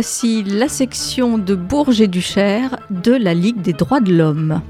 [0.00, 4.62] Voici la section de Bourges et du Cher de la Ligue des droits de l'homme.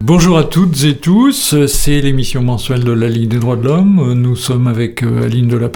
[0.00, 4.12] Bonjour à toutes et tous, c'est l'émission mensuelle de la Ligue des droits de l'homme.
[4.14, 5.68] Nous sommes avec euh, Aline de la.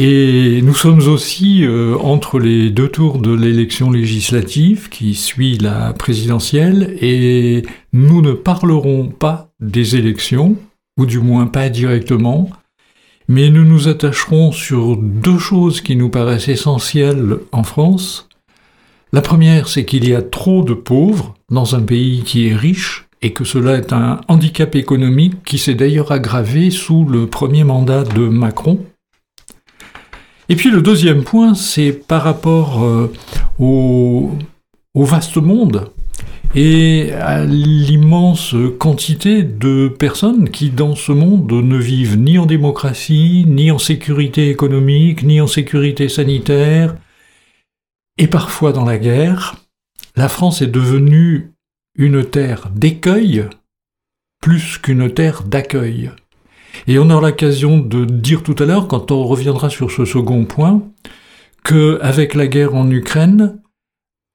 [0.00, 5.92] Et nous sommes aussi euh, entre les deux tours de l'élection législative qui suit la
[5.92, 10.54] présidentielle et nous ne parlerons pas des élections,
[11.00, 12.48] ou du moins pas directement,
[13.26, 18.28] mais nous nous attacherons sur deux choses qui nous paraissent essentielles en France.
[19.12, 23.08] La première, c'est qu'il y a trop de pauvres dans un pays qui est riche
[23.20, 28.04] et que cela est un handicap économique qui s'est d'ailleurs aggravé sous le premier mandat
[28.04, 28.78] de Macron.
[30.50, 33.12] Et puis le deuxième point, c'est par rapport euh,
[33.58, 34.30] au,
[34.94, 35.90] vaste monde
[36.54, 43.44] et à l'immense quantité de personnes qui dans ce monde ne vivent ni en démocratie,
[43.46, 46.96] ni en sécurité économique, ni en sécurité sanitaire,
[48.16, 49.56] et parfois dans la guerre.
[50.16, 51.52] La France est devenue
[51.96, 53.44] une terre d'écueil
[54.40, 56.10] plus qu'une terre d'accueil.
[56.86, 60.44] Et on aura l'occasion de dire tout à l'heure, quand on reviendra sur ce second
[60.44, 60.82] point,
[61.64, 63.60] qu'avec la guerre en Ukraine,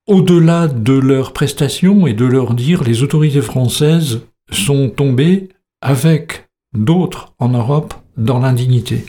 [0.07, 5.49] au-delà de leurs prestations et de leur dire, les autorités françaises sont tombées
[5.81, 9.05] avec d'autres en Europe dans l'indignité.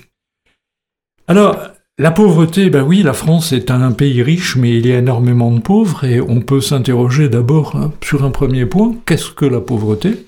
[1.27, 1.59] Alors,
[1.99, 5.53] la pauvreté, ben oui, la France est un pays riche, mais il y a énormément
[5.53, 9.61] de pauvres, et on peut s'interroger d'abord hein, sur un premier point, qu'est-ce que la
[9.61, 10.27] pauvreté?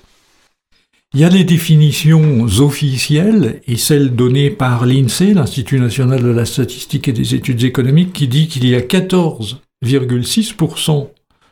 [1.13, 6.43] Il y a les définitions officielles et celles données par l'INSEE, l'Institut national de la
[6.43, 11.07] statistique et des études économiques, qui dit qu'il y a 14,6%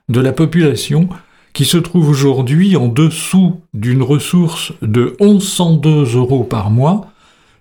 [0.09, 1.07] de la population
[1.53, 7.13] qui se trouve aujourd'hui en dessous d'une ressource de 1102 euros par mois,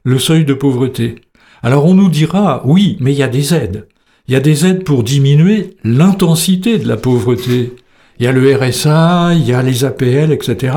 [0.03, 1.21] le seuil de pauvreté.
[1.63, 3.87] Alors on nous dira, oui, mais il y a des aides.
[4.27, 7.73] Il y a des aides pour diminuer l'intensité de la pauvreté.
[8.19, 10.73] Il y a le RSA, il y a les APL, etc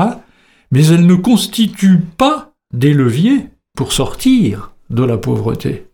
[0.70, 3.46] mais elles ne constituent pas des leviers
[3.76, 5.86] pour sortir de la pauvreté.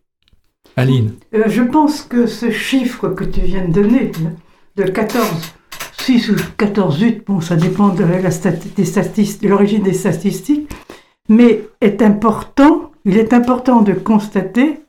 [0.76, 4.10] Aline euh, Je pense que ce chiffre que tu viens de donner,
[4.76, 5.54] de 14,
[5.98, 8.04] 6 ou 14, 8, bon, ça dépend de
[9.48, 10.70] l'origine des statistiques,
[11.28, 14.80] mais est important, il est important de constater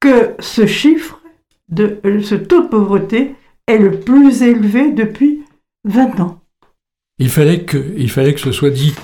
[0.00, 1.20] que ce chiffre,
[1.68, 3.34] de, ce taux de pauvreté,
[3.66, 5.44] est le plus élevé depuis
[5.84, 6.41] 20 ans.
[7.22, 8.94] Il fallait que, ce soit dit.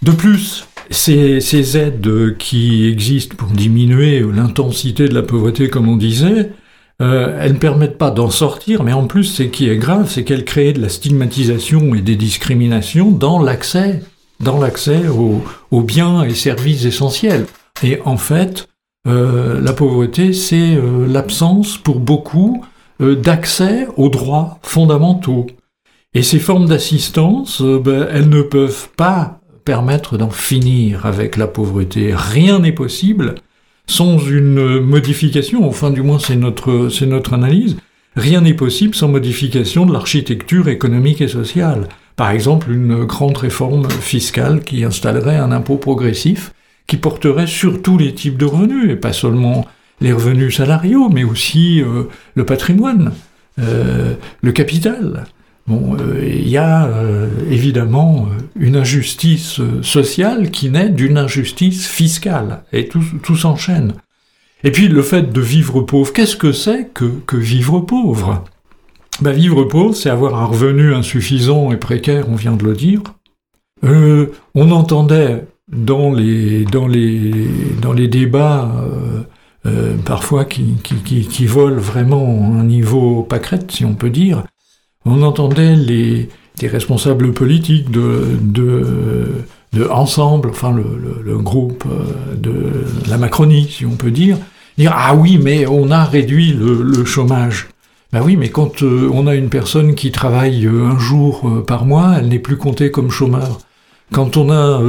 [0.00, 6.50] De plus, ces, aides qui existent pour diminuer l'intensité de la pauvreté, comme on disait,
[7.00, 10.22] euh, elles ne permettent pas d'en sortir, mais en plus, ce qui est grave, c'est
[10.22, 14.04] qu'elles créent de la stigmatisation et des discriminations dans l'accès,
[14.38, 17.46] dans l'accès aux, biens et services essentiels.
[17.82, 18.68] Et en fait,
[19.08, 22.64] euh, la pauvreté, c'est euh, l'absence pour beaucoup
[23.00, 25.48] d'accès aux droits fondamentaux.
[26.14, 31.46] Et ces formes d'assistance, euh, ben, elles ne peuvent pas permettre d'en finir avec la
[31.46, 32.12] pauvreté.
[32.14, 33.36] Rien n'est possible
[33.86, 37.76] sans une modification, enfin du moins c'est notre, c'est notre analyse,
[38.16, 41.88] rien n'est possible sans modification de l'architecture économique et sociale.
[42.16, 46.52] Par exemple, une grande réforme fiscale qui installerait un impôt progressif
[46.86, 49.66] qui porterait sur tous les types de revenus, et pas seulement
[50.00, 52.04] les revenus salariaux, mais aussi euh,
[52.34, 53.12] le patrimoine,
[53.58, 55.24] euh, le capital.
[55.68, 61.86] Bon, euh, il y a euh, évidemment euh, une injustice sociale qui naît d'une injustice
[61.86, 63.94] fiscale, et tout, s'enchaîne.
[64.64, 68.44] Et puis le fait de vivre pauvre, qu'est-ce que c'est que, vivre pauvre?
[69.20, 73.02] Ben, Vivre pauvre, c'est avoir un revenu insuffisant et précaire, on vient de le dire.
[73.82, 76.64] on entendait dans les,
[78.08, 78.72] débats
[80.04, 84.44] parfois qui, qui, volent vraiment un niveau pâquerette, si on peut dire,
[85.04, 86.28] on entendait les,
[86.62, 89.44] responsables politiques de, de,
[89.90, 94.36] Ensemble, enfin le, groupe euh, de la Macronie, si on peut dire,
[94.76, 97.68] dire Ah oui, mais on a réduit le, chômage.
[98.12, 101.86] Ben oui, mais quand euh, on a une personne qui travaille euh, un jour par
[101.86, 103.60] mois, elle n'est plus comptée comme chômeur.
[104.12, 104.82] Quand on a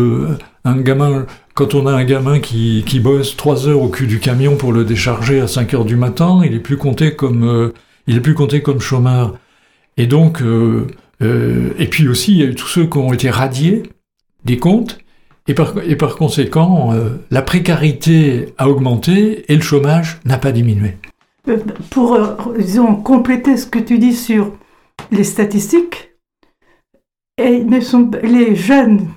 [0.65, 4.19] un gamin, quand on a un gamin qui, qui bosse trois heures au cul du
[4.19, 7.71] camion pour le décharger à 5 heures du matin, il est plus compté comme
[8.06, 9.36] il est plus compté comme chômeur.
[9.97, 10.87] Et donc, euh,
[11.21, 13.83] euh, et puis aussi, il y a eu tous ceux qui ont été radiés
[14.45, 14.99] des comptes
[15.47, 20.97] Et par, conséquent, euh, la précarité a augmenté et le chômage n'a pas diminué.
[21.89, 22.17] Pour,
[23.03, 24.51] compléter ce que tu dis sur
[25.11, 26.13] les statistiques,
[27.37, 29.07] les jeunes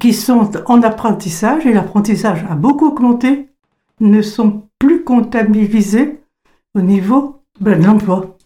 [0.00, 3.48] qui sont en apprentissage, et l'apprentissage a beaucoup augmenté,
[4.00, 6.20] ne sont plus comptabilisés
[6.74, 8.37] au niveau ben, de l'emploi.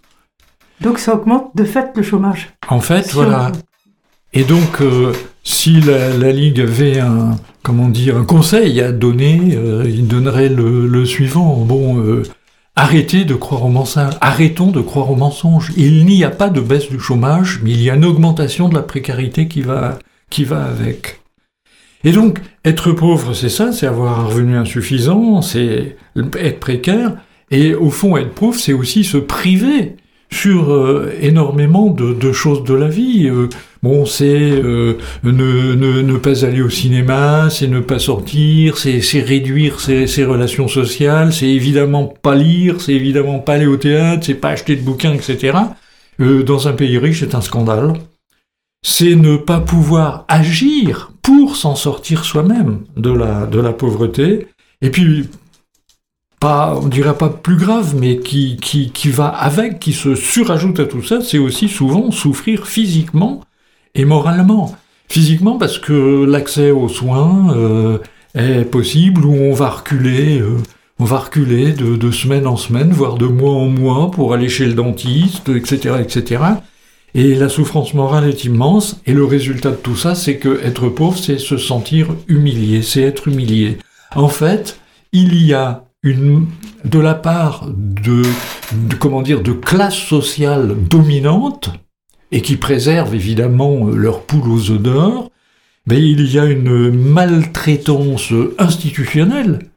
[0.83, 2.51] Donc ça augmente de fait le chômage.
[2.69, 3.53] En fait, Si voilà.
[4.33, 5.13] Et donc, euh,
[5.45, 10.49] si la, la Ligue avait un, comment dire, un conseil à donner, euh, il donnerait
[10.49, 11.57] le, le suivant.
[11.57, 12.23] Bon, euh,
[12.75, 14.15] arrêtez de croire aux mensonges.
[14.21, 15.71] Arrêtons de croire aux mensonges.
[15.77, 18.75] Il n'y a pas de baisse du chômage, mais il y a une augmentation de
[18.75, 19.99] la précarité qui va,
[20.31, 21.21] qui va avec.
[22.05, 27.17] Et donc, être pauvre, c'est ça, c'est avoir un revenu insuffisant, c'est être précaire.
[27.51, 29.97] Et au fond, être pauvre, c'est aussi se priver
[30.33, 33.29] sur euh, énormément de, de choses de la vie.
[33.29, 33.49] Euh,
[33.83, 39.21] bon, c'est euh, ne, ne, ne pas aller au cinéma, c'est ne pas sortir, c'est
[39.21, 44.25] réduire ses, ses relations sociales, c'est évidemment pas lire, c'est évidemment pas aller au théâtre,
[44.27, 45.59] c'est pas acheter de bouquins, etc.
[46.21, 47.95] Euh, dans un pays riche, c'est un scandale.
[48.85, 54.49] C'est ne pas pouvoir agir pour s'en sortir soi-même de la, de la pauvreté.
[54.81, 55.29] Et puis,
[56.43, 60.81] pas, on dirait pas plus grave, mais qui, qui, qui va avec, qui se surajoute
[60.81, 63.43] à tout ça, c'est aussi souvent souffrir physiquement
[63.95, 64.75] et moralement.
[65.09, 67.99] Physiquement parce que l'accès aux soins euh,
[68.35, 70.57] est possible, ou on va reculer, euh,
[70.99, 74.49] on va reculer de, de semaine en semaine, voire de mois en mois pour aller
[74.49, 76.43] chez le dentiste, etc., etc.
[77.15, 80.89] Et la souffrance morale est immense, et le résultat de tout ça, c'est que être
[80.89, 83.79] pauvre, c'est se sentir humilié, c'est être humilié.
[84.17, 84.81] En fait,
[85.13, 86.47] il y a une,
[86.85, 88.23] de la part de,
[88.73, 91.71] de, comment dire, de classes sociales dominantes,
[92.33, 95.31] et qui préservent évidemment leur poule aux œufs d'or,
[95.87, 99.71] mais il y a une maltraitance institutionnelle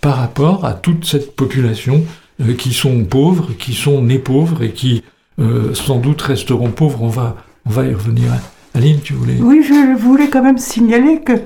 [0.00, 2.04] par rapport à toute cette population
[2.40, 5.02] euh, qui sont pauvres, qui sont nés pauvres et qui
[5.38, 7.02] euh, sans doute resteront pauvres.
[7.02, 8.32] On va, on va y revenir.
[8.74, 11.40] Aline, tu voulais Oui, je voulais quand même signaler que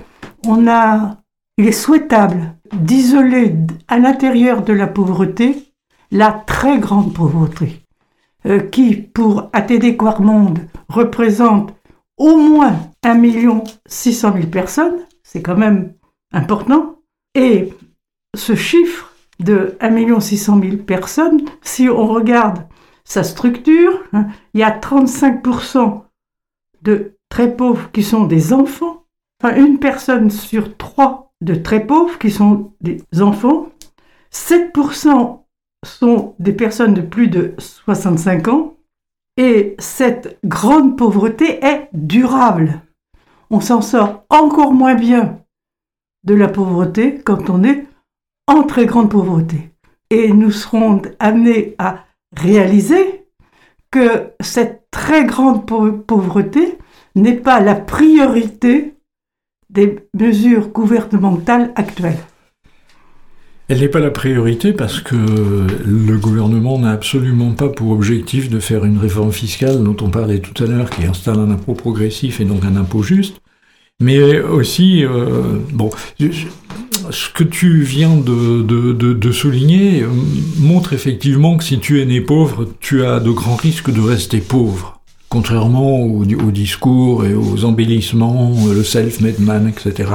[0.47, 1.19] on a,
[1.59, 3.55] il est souhaitable d'isoler
[3.89, 5.67] à l'intérieur de la pauvreté
[6.11, 7.83] la très grande pauvreté,
[8.47, 11.75] euh, qui, pour ATD Quarmonde, représente
[12.17, 13.21] au moins 1
[13.87, 15.95] 600 000 personnes, c'est quand même
[16.33, 17.01] important,
[17.35, 17.73] et
[18.35, 22.67] ce chiffre de 1 600 000 personnes, si on regarde
[23.05, 26.03] sa structure, hein, il y a 35%
[26.83, 29.05] de très pauvres qui sont des enfants,
[29.43, 33.69] enfin une personne sur trois de très pauvres qui sont des enfants,
[34.33, 35.41] 7%
[35.85, 38.77] sont des personnes de plus de 65 ans,
[39.37, 42.81] et cette grande pauvreté est durable.
[43.51, 45.41] On s'en sort encore moins bien
[46.25, 47.87] de la pauvreté quand on est
[48.47, 49.71] en très grande pauvreté.
[50.11, 52.05] Et nous serons amenés à
[52.37, 53.27] réaliser
[53.91, 56.79] que cette très grande pauvreté
[57.15, 58.96] n'est pas la priorité
[59.71, 62.19] des mesures gouvernementales actuelles.
[63.69, 68.61] Elle n'est pas la priorité parce que le gouvernement n'a absolument pas pour objectif de
[68.61, 72.41] faire une réforme fiscale dont on parlait tout à l'heure, qui installe un impôt progressif
[72.41, 73.41] et donc un impôt juste.
[74.01, 75.91] Mais aussi, euh, bon,
[77.11, 80.05] ce que tu viens de, souligner
[80.59, 84.41] montre effectivement que si tu es né pauvre, tu as de grands risques de rester
[84.41, 84.96] pauvre.
[85.29, 90.11] Contrairement aux, aux discours et aux embellissements, le self-made man, etc.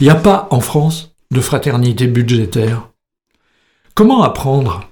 [0.00, 2.88] Il n'y a pas en France de fraternité budgétaire.
[3.94, 4.88] Comment apprendre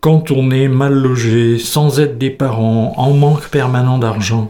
[0.00, 4.48] quand on est mal logé, sans aide des parents, en manque permanent d'argent?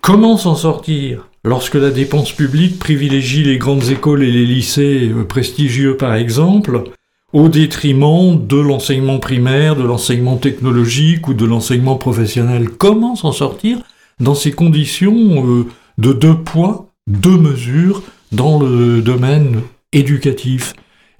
[0.00, 5.96] Comment s'en sortir lorsque la dépense publique privilégie les grandes écoles et les lycées prestigieux
[5.96, 6.84] par exemple,
[7.32, 13.78] au détriment de l'enseignement primaire, de l'enseignement technologique ou de l'enseignement professionnel Comment s'en sortir
[14.18, 15.66] dans ces conditions
[15.98, 19.60] de deux poids, deux mesures dans le domaine
[19.92, 20.74] éducatif?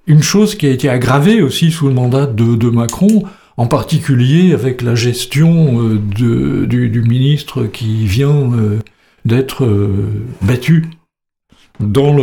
[0.09, 3.25] Une chose qui a été aggravée aussi sous le mandat de, Macron,
[3.59, 8.79] en particulier avec la gestion euh, du, ministre qui vient euh,
[9.27, 10.87] d'être euh, battu
[11.79, 12.15] dans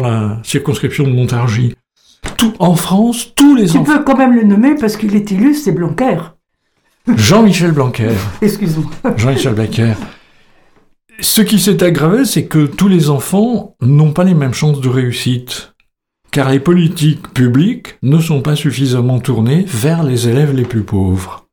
[0.00, 1.74] la circonscription de Montargis.
[2.40, 5.64] Tout, en France, tous les Tu peux quand même le nommer parce qu'il est illustre,
[5.66, 6.16] c'est Blanquer.
[7.14, 8.12] Jean-Michel Blanquer.
[8.40, 8.90] Excuse-moi.
[9.18, 9.92] Jean-Michel Blanquer.
[11.20, 14.88] Ce qui s'est aggravé, c'est que tous les enfants n'ont pas les mêmes chances de
[14.88, 15.74] réussite,
[16.30, 21.49] car les politiques publiques ne sont pas suffisamment tournées vers les élèves les plus pauvres.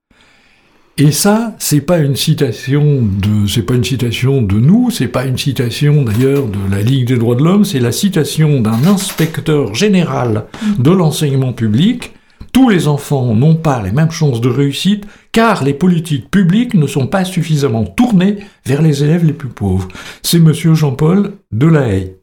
[1.00, 5.26] Et ça, c'est pas une citation de, c'est pas une citation de nous, c'est pas
[5.26, 9.76] une citation d'ailleurs de la Ligue des droits de l'homme, c'est la citation d'un inspecteur
[9.76, 10.46] général
[10.80, 12.14] de l'enseignement public.
[12.52, 16.88] Tous les enfants n'ont pas les mêmes chances de réussite car les politiques publiques ne
[16.88, 19.90] sont pas suffisamment tournées vers les élèves les plus pauvres.
[20.24, 22.16] C'est monsieur Jean-Paul Delahaye.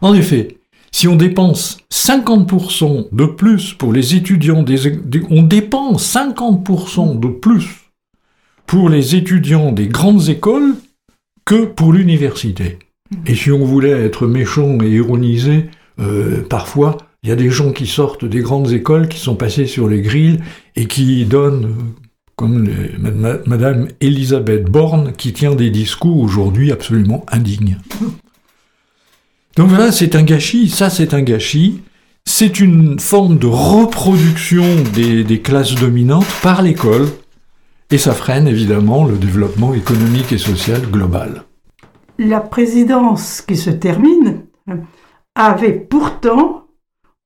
[0.00, 0.56] En effet,
[0.92, 7.66] si on dépense 50% de plus pour les étudiants des, on dépense 50% de plus
[8.66, 10.74] pour les étudiants des grandes écoles
[11.44, 12.78] que pour l'université.
[13.26, 15.66] Et si on voulait être méchant et ironiser,
[15.98, 19.66] euh, parfois, il y a des gens qui sortent des grandes écoles, qui sont passés
[19.66, 20.38] sur les grilles
[20.76, 22.02] et qui donnent, euh,
[22.36, 22.68] comme
[23.46, 27.78] Madame Elisabeth Borne, qui tient des discours aujourd'hui absolument indignes.
[29.56, 31.82] Donc voilà, c'est un gâchis, ça c'est un gâchis.
[32.24, 37.08] C'est une forme de reproduction des, classes dominantes par l'école,
[37.90, 41.42] et ça freine évidemment le développement économique et social global.
[42.18, 44.42] La présidence qui se termine
[45.34, 46.68] avait pourtant,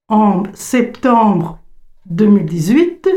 [0.09, 1.59] en septembre
[2.06, 3.09] 2018,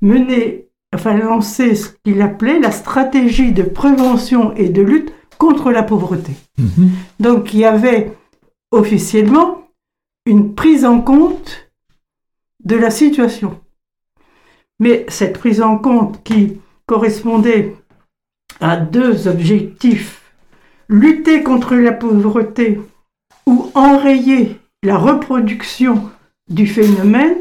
[0.00, 5.82] mené, enfin lancé ce qu'il appelait la stratégie de prévention et de lutte contre la
[5.82, 6.32] pauvreté.
[6.58, 6.90] Mhm.
[7.20, 8.12] Donc il y avait
[8.74, 9.68] officiellement
[10.26, 11.70] une prise en compte
[12.64, 13.60] de la situation.
[14.80, 17.76] Mais cette prise en compte qui correspondait
[18.60, 20.32] à deux objectifs,
[20.88, 22.80] lutter contre la pauvreté
[23.46, 26.10] ou enrayer la reproduction
[26.48, 27.38] du phénomène,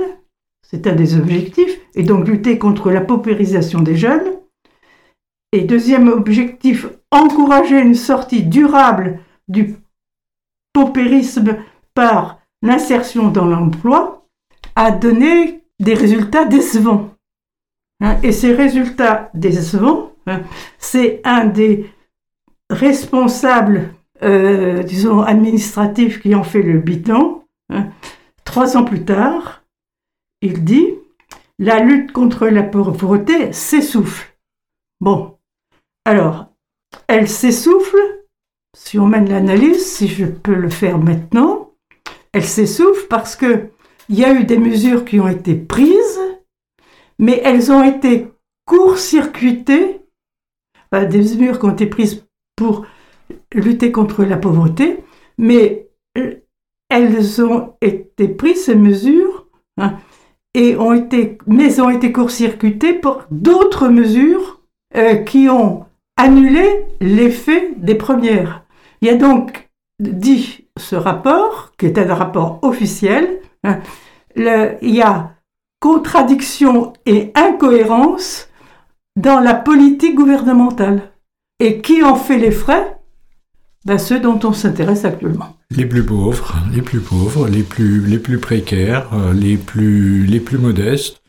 [0.62, 4.40] c'est un des objectifs, et donc lutter contre la paupérisation des jeunes.
[5.52, 9.76] Et deuxième objectif, encourager une sortie durable du
[10.74, 11.58] paupérisme
[11.94, 14.26] par l'insertion dans l'emploi
[14.76, 17.14] a donné des résultats décevants.
[18.02, 20.42] Hein, et ces résultats décevants, hein,
[20.80, 21.92] c'est un des
[22.70, 27.44] responsables, euh, disons, administratifs qui ont fait le bilan.
[27.70, 27.88] Hein.
[28.44, 29.64] Trois ans plus tard,
[30.42, 30.96] il dit,
[31.60, 34.36] la lutte contre la pauvreté s'essouffle.
[35.00, 35.38] Bon,
[36.06, 36.48] alors,
[37.08, 38.23] elle s'essouffle
[38.76, 41.72] si on mène l'analyse, si je peux le faire maintenant,
[42.32, 43.70] elle s'essouffle parce que
[44.10, 46.20] il y a eu des mesures qui ont été prises,
[47.20, 48.28] mais elles ont été
[48.66, 50.02] court-circuitées,
[50.92, 52.26] des mesures qui ont été prises
[52.56, 52.86] pour
[53.54, 55.04] lutter contre la pauvreté,
[55.38, 55.88] mais
[56.18, 56.36] euh,
[56.90, 59.98] elles ont été prises, ces mesures, hein,
[60.54, 64.62] et ont été, mais ont été court-circuitées pour d'autres mesures
[64.96, 65.86] euh, qui ont
[66.18, 68.63] annulé l'effet des premières.
[69.04, 69.70] Il y a donc
[70.00, 73.80] dit ce rapport, qui est un rapport officiel, hein,
[74.38, 75.36] il y a
[75.82, 78.48] contradiction et incohérence
[79.18, 81.12] dans la politique gouvernementale.
[81.60, 82.98] Et qui en fait les frais?
[83.84, 85.58] Ben, Ceux dont on s'intéresse actuellement.
[85.70, 90.40] Les plus pauvres, les plus pauvres, les plus, les plus précaires, euh, les plus, les
[90.40, 91.22] plus modestes.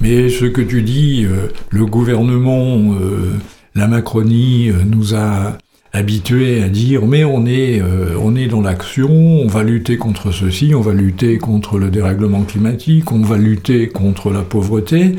[0.00, 3.34] Mais ce que tu dis, euh, le gouvernement, euh,
[3.74, 5.58] la Macronie nous a
[5.92, 10.32] habitué à dire mais on est, euh, on est dans l'action, on va lutter contre
[10.32, 15.16] ceci, on va lutter contre le dérèglement climatique, on va lutter contre la pauvreté.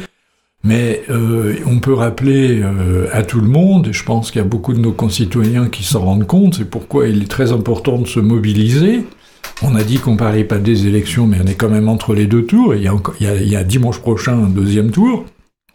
[0.61, 4.43] Mais euh, on peut rappeler euh, à tout le monde, et je pense qu'il y
[4.43, 7.97] a beaucoup de nos concitoyens qui s'en rendent compte, c'est pourquoi il est très important
[7.97, 9.05] de se mobiliser.
[9.61, 12.27] On a dit qu'on parlait pas des élections, mais on est quand même entre les
[12.27, 14.91] deux tours, il y a, il y a, il y a dimanche prochain un deuxième
[14.91, 15.23] tour.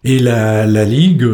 [0.04, 1.26] Et la, la Ligue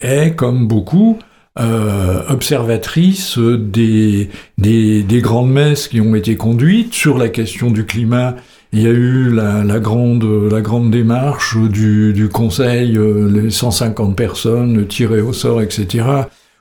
[0.00, 1.18] est, comme beaucoup,
[1.58, 7.86] euh, observatrice des, des, des, grandes messes qui ont été conduites sur la question du
[7.86, 8.36] climat.
[8.72, 13.50] Il y a eu la, la grande, la grande démarche du, du Conseil, euh, les
[13.50, 16.04] 150 personnes tirées au sort, etc.,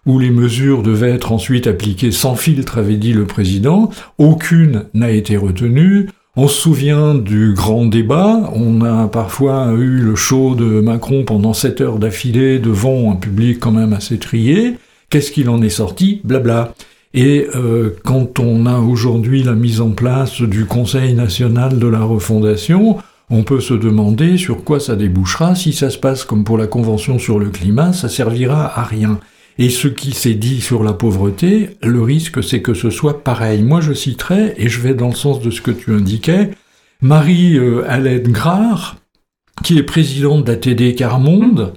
[0.06, 3.90] où les mesures devaient être ensuite appliquées sans filtre, avait dit le président.
[4.18, 6.10] Aucune n'a été retenue.
[6.38, 11.54] On se souvient du grand débat, on a parfois eu le show de Macron pendant
[11.54, 14.74] sept heures d'affilée devant un public quand même assez trié.
[15.10, 16.20] Qu'est-ce qu'il en est sorti?
[16.25, 16.74] Blabla.
[17.13, 22.01] Et euh, quand on a aujourd'hui la mise en place du Conseil national de la
[22.01, 22.98] refondation,
[23.30, 25.56] on peut se demander sur quoi ça débouchera.
[25.56, 29.22] Si ça se passe comme pour la Convention sur le climat, ça servira à rien.
[29.58, 33.64] Et ce qui s'est dit sur la pauvreté, le risque c'est que ce soit pareil.
[33.64, 36.52] Moi je citerai, et je vais dans le sens de ce que tu indiquais,
[37.02, 38.98] Marie-Hélène euh, Grard,
[39.64, 41.74] qui est présidente d'ATD Carmonde,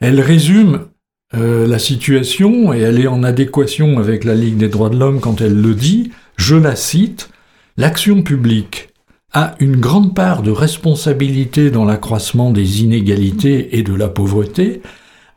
[0.00, 0.86] elle résume
[1.34, 5.20] euh, la situation, et elle est en adéquation avec la Ligue des droits de l'homme
[5.20, 7.30] quand elle le dit, je la cite,
[7.78, 8.88] L'action publique
[9.32, 14.82] a une grande part de responsabilité dans l'accroissement des inégalités et de la pauvreté,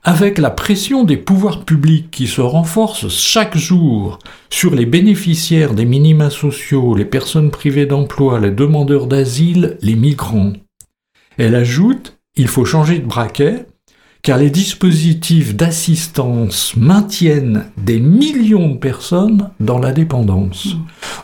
[0.03, 4.17] avec la pression des pouvoirs publics qui se renforce chaque jour
[4.50, 10.53] sur les bénéficiaires des minima sociaux, les personnes privées d'emploi, les demandeurs d'asile, les migrants.
[11.38, 13.65] Elle ajoute, il faut changer de braquet,
[14.24, 20.75] car les dispositifs d'assistance maintiennent des millions de personnes dans la dépendance.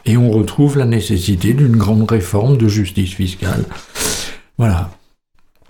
[0.06, 3.66] Et on retrouve la nécessité d'une grande réforme de justice fiscale.
[4.58, 4.92] Voilà.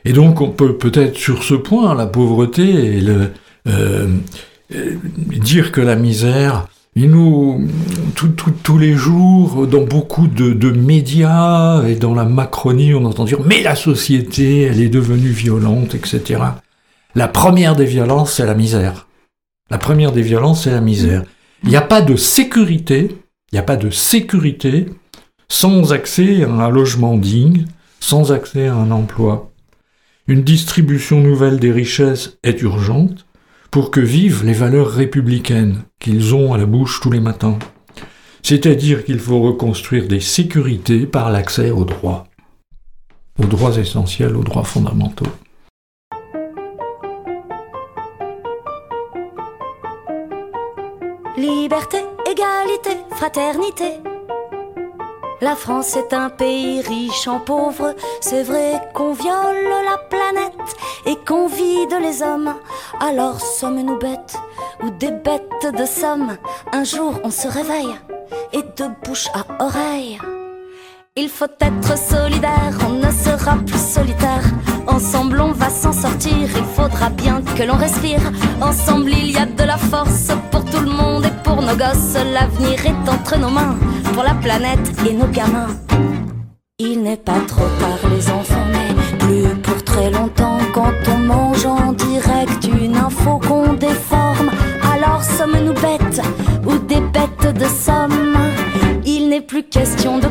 [0.07, 3.27] Et donc on peut peut-être sur ce point, la pauvreté et euh,
[3.67, 4.95] euh,
[5.37, 7.67] dire que la misère, nous,
[8.15, 13.41] tous les jours, dans beaucoup de, de, médias et dans la Macronie, on entend dire
[13.45, 16.41] mais la société, elle est devenue violente, etc.
[17.13, 19.07] La première des violences, c'est la misère.
[19.69, 21.23] La première des violences, c'est la misère.
[21.63, 23.09] Il n'y a pas de sécurité,
[23.51, 24.85] il n'y a pas de sécurité
[25.49, 27.65] sans accès à un logement digne,
[27.99, 29.51] sans accès à un emploi.
[30.29, 33.25] Une distribution nouvelle des richesses est urgente
[33.71, 37.57] pour que vivent les valeurs républicaines qu'ils ont à la bouche tous les matins.
[38.43, 42.25] C'est-à-dire qu'il faut reconstruire des sécurités par l'accès aux droits,
[43.41, 45.27] aux droits essentiels, aux droits fondamentaux.
[51.37, 54.16] Liberté, égalité, fraternité.
[55.39, 57.93] La France est un pays riche en pauvres.
[58.21, 60.75] C'est vrai qu'on viole la planète
[61.05, 62.55] et qu'on vide les hommes.
[62.99, 64.35] Alors sommes-nous bêtes
[64.83, 66.37] ou des bêtes de somme?
[66.73, 67.95] Un jour on se réveille
[68.51, 70.19] et de bouche à oreille.
[71.19, 74.43] Il faut être solidaire, on ne sera plus solitaire.
[74.85, 78.19] Ensemble on va s'en sortir, il faudra bien que l'on respire.
[78.61, 82.15] Ensemble il y a de la force pour tout le monde et pour nos gosses.
[82.33, 83.75] L'avenir est entre nos mains,
[84.13, 85.75] pour la planète et nos gamins.
[86.77, 91.65] Il n'est pas trop tard les enfants, mais plus pour très longtemps quand on mange
[91.65, 94.51] en direct une info qu'on déforme.
[94.93, 96.21] Alors sommes-nous bêtes
[96.63, 98.35] ou des bêtes de somme?
[99.09, 100.26] Il n'est plus question de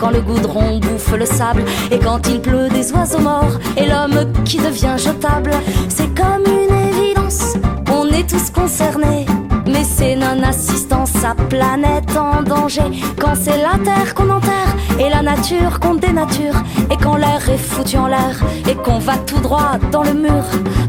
[0.00, 4.32] quand le goudron bouffe le sable et quand il pleut des oiseaux morts et l'homme
[4.44, 5.52] qui devient jetable.
[5.88, 7.54] C'est comme une évidence,
[7.92, 9.26] on est tous concernés.
[9.66, 12.90] Mais c'est non-assistance à planète en danger.
[13.18, 16.56] Quand c'est la terre qu'on enterre et la nature qu'on dénature.
[16.90, 20.44] Et quand l'air est foutu en l'air et qu'on va tout droit dans le mur.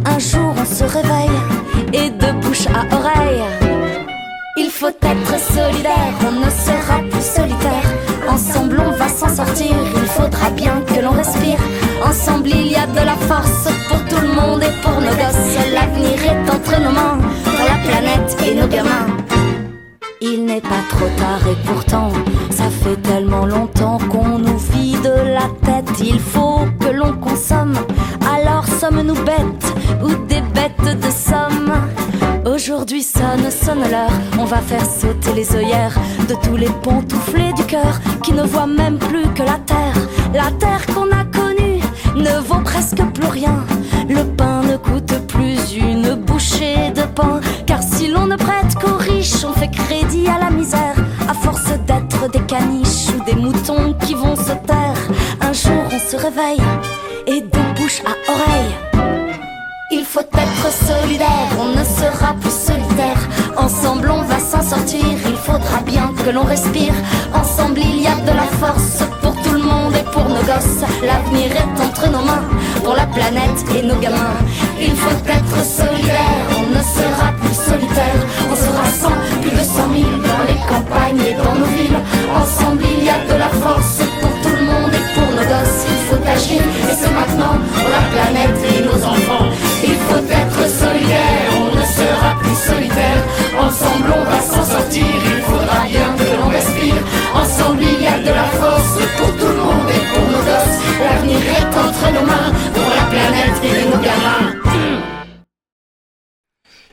[0.05, 1.39] Un jour on se réveille
[1.93, 3.43] et de bouche à oreille.
[4.57, 7.94] Il faut être solidaire, on ne sera plus solitaire.
[8.29, 11.59] Ensemble on va s'en sortir, il faudra bien que l'on respire.
[12.03, 15.57] Ensemble il y a de la force pour tout le monde et pour nos gosses.
[15.73, 17.19] L'avenir est entre nos mains,
[17.59, 19.07] la planète et nos gamins.
[20.21, 22.09] Il n'est pas trop tard et pourtant,
[22.49, 25.99] ça fait tellement longtemps qu'on nous vide la tête.
[26.03, 27.77] Il faut que l'on consomme,
[28.35, 31.73] alors sommes-nous bêtes ou des bêtes de somme?
[32.65, 35.95] Aujourd'hui sonne, sonne l'heure, on va faire sauter les œillères
[36.27, 39.93] de tous les pantouflés du cœur qui ne voient même plus que la terre.
[40.33, 41.79] La terre qu'on a connue
[42.15, 43.63] ne vaut presque plus rien.
[44.09, 48.97] Le pain ne coûte plus une bouchée de pain, car si l'on ne prête qu'aux
[48.97, 50.95] riches, on fait crédit à la misère,
[51.29, 54.97] à force d'être des caniches ou des moutons qui vont se taire.
[55.39, 56.63] Un jour on se réveille
[65.27, 66.93] il faudra bien que l'on respire.
[67.33, 70.83] Ensemble il y a de la force pour tout le monde et pour nos gosses.
[71.03, 72.45] L'avenir est entre nos mains,
[72.83, 74.37] pour la planète et nos gamins.
[74.79, 78.21] Il faut être solidaire, on ne sera plus solitaire.
[78.51, 81.99] On sera cent, plus de cent mille dans les campagnes et dans nos villes.
[82.35, 85.81] Ensemble il y a de la force pour tout le monde et pour nos gosses.
[85.93, 89.47] Il faut agir et c'est maintenant pour la planète et nos enfants.
[89.83, 93.21] Il faut être solidaire, on ne sera plus solitaire.
[93.57, 94.34] Ensemble on va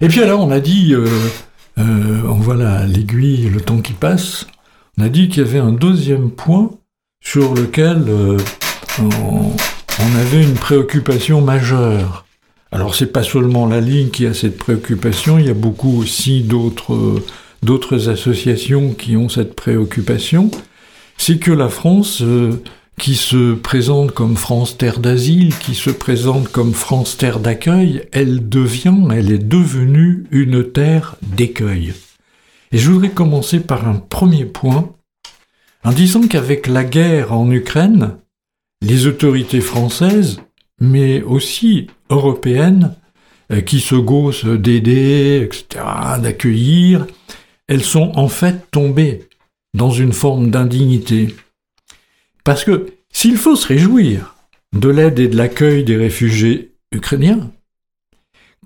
[0.02, 1.06] Et puis alors on a dit, euh,
[1.78, 4.48] euh, on voit l'aiguille, le temps qui passe,
[4.98, 6.72] on a dit qu'il y avait un deuxième point
[7.24, 8.36] sur lequel euh,
[8.98, 9.52] on,
[10.00, 12.26] on avait une préoccupation majeure.
[12.72, 16.40] Alors c'est pas seulement la ligne qui a cette préoccupation, il y a beaucoup aussi
[16.42, 20.50] d'autres associations qui ont cette préoccupation.
[21.16, 22.60] C'est que la France, euh,
[22.98, 28.48] qui se présente comme France terre d'asile, qui se présente comme France terre d'accueil, elle
[28.48, 31.94] devient, elle est devenue une terre d'écueil.
[32.70, 34.94] Et je voudrais commencer par un premier point,
[35.84, 38.16] en disant qu'avec la guerre en Ukraine,
[38.82, 40.40] les autorités françaises
[40.80, 42.96] mais aussi européenne,
[43.52, 45.84] euh, qui se gaussent d'aider, etc.,
[46.20, 47.06] d'accueillir,
[47.68, 49.28] elles sont en fait tombées
[49.74, 51.34] dans une forme d'indignité.
[52.44, 54.34] Parce que s'il faut se réjouir
[54.72, 57.52] de l'aide et de l'accueil des réfugiés ukrainiens,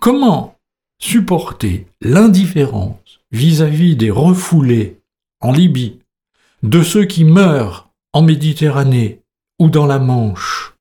[0.00, 0.56] comment
[0.98, 4.98] supporter l'indifférence vis-à-vis des refoulés
[5.40, 5.98] en Libye,
[6.62, 9.20] de ceux qui meurent en Méditerranée
[9.58, 10.74] ou dans la Manche?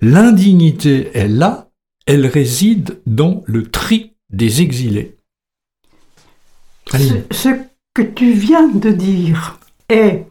[0.00, 1.68] L'indignité est là,
[2.06, 5.16] elle réside dans le tri des exilés.
[6.86, 7.48] Ce,
[7.94, 10.26] que tu viens de dire est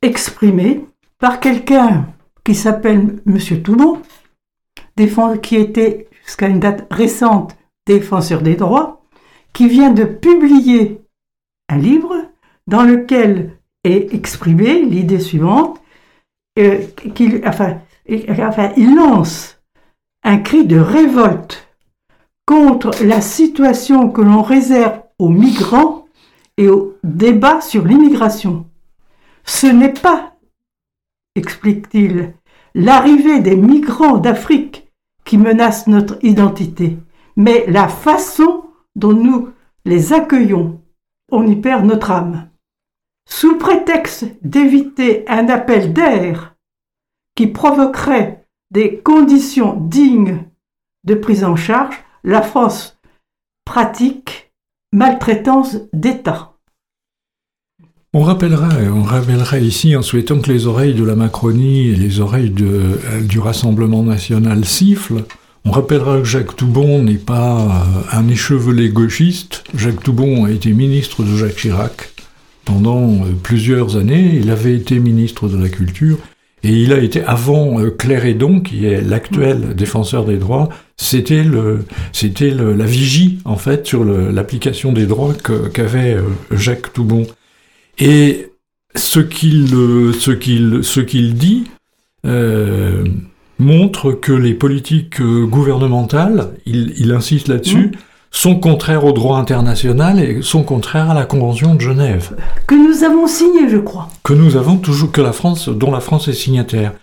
[0.00, 0.80] exprimé
[1.22, 2.08] par quelqu'un
[2.42, 3.62] qui s'appelle M.
[3.62, 4.02] Toubon,
[5.40, 7.56] qui était jusqu'à une date récente
[7.86, 9.04] défenseur des droits,
[9.52, 11.00] qui vient de publier
[11.68, 12.12] un livre
[12.66, 15.80] dans lequel est exprimée l'idée suivante,
[16.58, 17.78] euh, qu'il, enfin,
[18.40, 19.62] enfin, il lance
[20.24, 21.68] un cri de révolte
[22.46, 26.04] contre la situation que l'on réserve aux migrants
[26.56, 28.66] et au débat sur l'immigration.
[29.44, 30.31] Ce n'est pas,
[31.34, 32.34] explique-t-il,
[32.74, 34.90] l'arrivée des migrants d'Afrique
[35.24, 36.98] qui menace notre identité,
[37.36, 38.64] mais la façon
[38.96, 39.50] dont nous
[39.84, 40.80] les accueillons.
[41.30, 42.50] On y perd notre âme.
[43.28, 46.56] Sous prétexte d'éviter un appel d'air
[47.34, 50.44] qui provoquerait des conditions dignes
[51.04, 53.00] de prise en charge, la France
[53.64, 54.52] pratique
[54.92, 56.51] maltraitance d'État.
[58.14, 62.20] On rappellera, on rappellera ici en souhaitant que les oreilles de la Macronie et les
[62.20, 65.24] oreilles de, du Rassemblement national sifflent.
[65.64, 69.64] On rappellera que Jacques Toubon n'est pas euh, un échevelé gauchiste.
[69.74, 72.12] Jacques Toubon a été ministre de Jacques Chirac
[72.66, 74.32] pendant euh, plusieurs années.
[74.34, 76.18] Il avait été ministre de la Culture
[76.62, 81.44] et il a été avant euh, Claire Edon, qui est l'actuel défenseur des droits, c'était
[81.44, 85.34] la vigie en fait sur l'application des droits
[85.72, 86.18] qu'avait
[86.50, 87.26] Jacques Toubon.
[87.98, 88.50] Et
[88.94, 89.68] ce qu'il,
[90.18, 91.64] ce qu'il, ce qu'il dit
[92.26, 93.04] euh,
[93.58, 97.92] montre que les politiques gouvernementales, il, il insiste là-dessus, mmh
[98.32, 102.34] sont contraires au droit international et sont contraires à la Convention de Genève.
[102.66, 104.08] Que nous avons signé, je crois.
[104.24, 106.94] Que nous avons toujours, que la France, dont la France est signataire.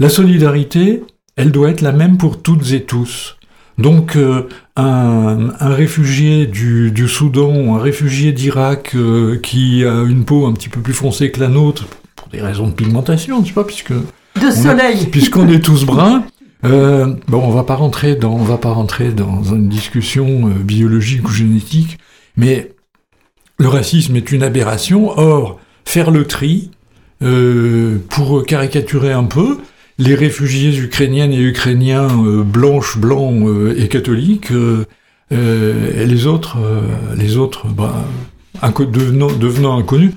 [0.00, 1.04] La solidarité,
[1.36, 3.38] elle doit être la même pour toutes et tous.
[3.78, 10.24] Donc euh, un, un, réfugié du, du, Soudan, un réfugié d'Irak euh, qui a une
[10.24, 13.48] peau un petit peu plus foncée que la nôtre, pour des raisons de pigmentation, je
[13.48, 13.92] sais pas, puisque...
[13.92, 16.24] De soleil Puisqu'on est tous bruns,
[16.64, 21.28] euh, bon, on va pas rentrer dans, on va pas rentrer dans une discussion biologique
[21.28, 21.98] ou génétique,
[22.36, 22.72] mais
[23.58, 25.18] le racisme est une aberration.
[25.18, 26.70] Or, faire le tri,
[28.08, 29.58] pour caricaturer un peu,
[29.98, 34.52] les réfugiés ukrainiennes et ukrainiens euh, blanches, blancs euh, et catholiques,
[35.30, 36.58] et les autres,
[37.16, 38.04] les autres, bah,
[38.62, 40.12] devenant, inconnus,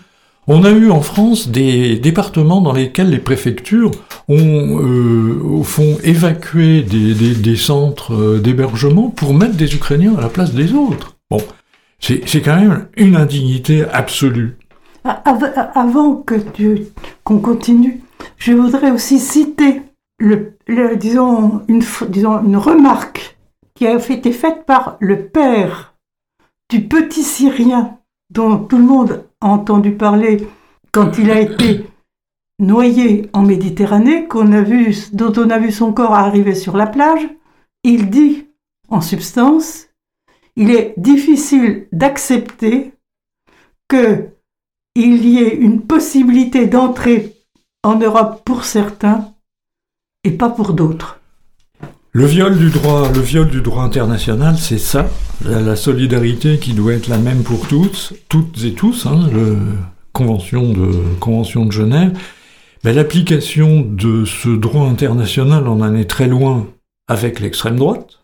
[0.48, 3.92] on a eu en France des départements dans lesquels les préfectures
[4.28, 10.30] ont, euh, au fond, évacué des, centres euh, d'hébergement pour mettre des Ukrainiens à la
[10.30, 11.16] place des autres.
[11.32, 11.42] Bon,
[12.00, 14.58] c'est quand même une indignité absolue.
[15.04, 16.36] Avant que
[17.24, 18.02] qu'on continue,
[18.38, 19.82] je voudrais aussi citer,
[20.20, 20.58] le,
[20.96, 23.38] disons, une, disons, une remarque
[23.74, 25.96] qui a été faite par le père
[26.70, 27.98] du petit Syrien
[28.30, 30.48] dont tout le monde a entendu parler
[30.92, 31.86] quand il a été
[32.60, 37.28] noyé en Méditerranée, dont on a vu son corps arriver sur la plage,
[37.84, 38.48] il dit,
[38.90, 39.88] en substance,
[40.56, 42.94] il est difficile d'accepter
[43.90, 44.32] qu'il
[45.26, 47.35] y ait une possibilité d'entrer
[47.86, 49.32] en Europe pour certains
[50.24, 51.20] et pas pour d'autres.
[52.12, 55.08] Le viol du droit, international, c'est ça,
[55.44, 59.58] la, solidarité qui doit être la même pour toutes et tous, hein, le
[60.14, 62.18] convention de Genève.
[62.84, 66.68] Mais l'application de ce droit international, on en est très loin
[67.08, 68.20] avec l'extrême droite,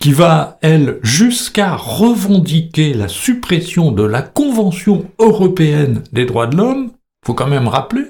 [0.00, 6.90] qui va, elle, jusqu'à revendiquer la suppression de la Convention européenne des droits de l'homme,
[7.24, 8.04] faut quand même rappeler,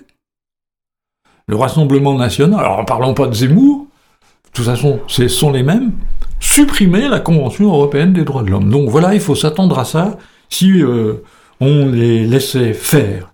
[1.48, 3.86] le Rassemblement national, alors en parlant pas de Zemmour,
[4.44, 5.92] de toute façon, ce sont les mêmes,
[6.40, 8.70] supprimer la Convention européenne des droits de l'homme.
[8.70, 10.18] Donc voilà, il faut s'attendre à ça
[10.50, 11.24] si euh,
[11.60, 13.32] on les laissait faire.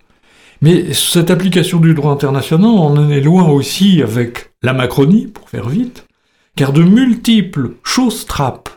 [0.61, 5.49] Mais cette application du droit international, on en est loin aussi avec la Macronie, pour
[5.49, 6.05] faire vite,
[6.55, 8.69] car de multiples choses trappes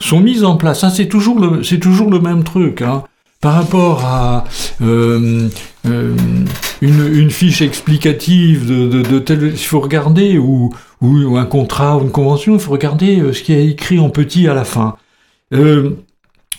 [0.00, 0.84] sont mises en place.
[0.94, 2.82] c'est toujours le, toujours le même truc.
[2.82, 3.04] Hein.
[3.42, 4.44] Par rapport à
[4.82, 5.48] euh,
[5.86, 6.14] euh,
[6.80, 12.12] une, fiche explicative de, de, tel, il faut regarder ou, ou un contrat ou une
[12.12, 14.94] convention, il faut regarder euh, ce qui est écrit en petit à la fin.
[15.52, 15.90] Euh,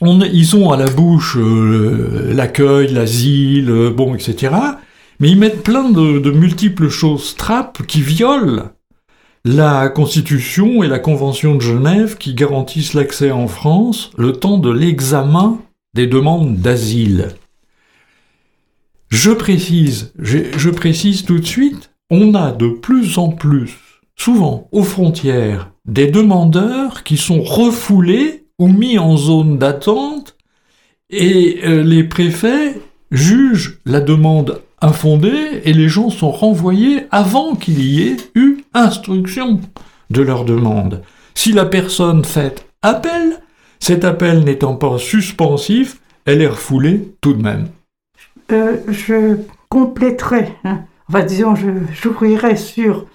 [0.01, 4.53] on, ils ont à la bouche euh, l'accueil, l'asile, bon, etc.
[5.21, 8.71] Mais ils mettent plein de, de multiples choses trappes qui violent
[9.45, 14.69] la Constitution et la Convention de Genève qui garantissent l'accès en France le temps de
[14.69, 15.59] l'examen
[15.93, 17.29] des demandes d'asile.
[19.09, 24.83] Je précise, je, précise tout de suite, on a de plus en plus, souvent aux
[24.83, 30.35] frontières, des demandeurs qui sont refoulés ou mis en zone d'attente
[31.09, 37.83] et euh, les préfets jugent la demande infondée et les gens sont renvoyés avant qu'il
[37.83, 39.59] y ait eu instruction
[40.09, 41.03] de leur demande.
[41.35, 43.42] Si la personne fait appel,
[43.83, 47.67] cet appel n'étant pas suspensif, elle est refoulée tout de même.
[48.53, 51.53] Euh, je compléterai, hein, enfin disons,
[51.91, 53.05] j'ouvrirai sur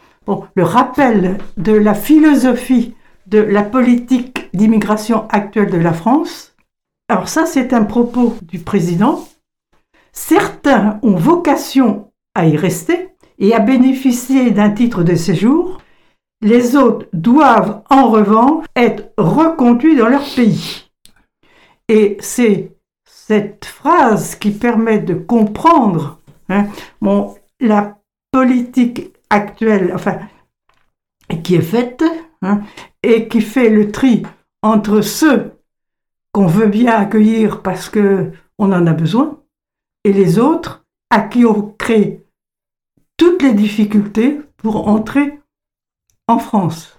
[0.54, 2.94] le rappel de la philosophie
[3.28, 6.54] de la politique d'immigration actuelle de la France.
[7.08, 9.26] Alors ça, c'est un propos du président.
[10.12, 15.80] Certains ont vocation à y rester et à bénéficier d'un titre de séjour.
[16.40, 20.88] Les autres doivent en revanche être reconduits dans leur pays.
[21.88, 26.66] Et c'est cette phrase qui permet de comprendre hein,
[27.60, 27.98] la
[28.30, 30.18] politique actuelle, enfin,
[31.42, 32.04] qui est faite
[32.42, 32.60] hein,
[33.02, 34.22] et qui fait le tri
[34.62, 35.52] entre ceux
[36.32, 39.38] qu'on veut bien accueillir parce que on en a besoin
[40.04, 42.24] et les autres à qui on crée
[43.16, 45.40] toutes les difficultés pour entrer
[46.28, 46.98] en France.